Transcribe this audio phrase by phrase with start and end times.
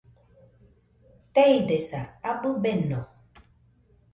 [1.35, 2.99] Teidesa, abɨ beno